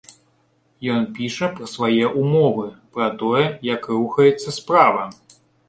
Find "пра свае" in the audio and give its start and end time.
1.59-2.05